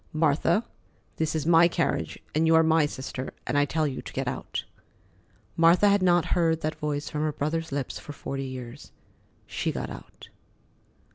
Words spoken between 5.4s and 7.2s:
Martha had not heard that voice